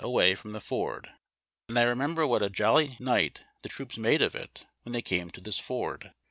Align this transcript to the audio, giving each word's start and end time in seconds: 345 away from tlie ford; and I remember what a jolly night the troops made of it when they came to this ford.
345 0.01 0.15
away 0.25 0.33
from 0.33 0.51
tlie 0.53 0.63
ford; 0.63 1.11
and 1.69 1.77
I 1.77 1.83
remember 1.83 2.25
what 2.25 2.41
a 2.41 2.49
jolly 2.49 2.97
night 2.99 3.43
the 3.61 3.69
troops 3.69 3.99
made 3.99 4.23
of 4.23 4.33
it 4.33 4.65
when 4.81 4.93
they 4.93 5.03
came 5.03 5.29
to 5.29 5.41
this 5.41 5.59
ford. 5.59 6.11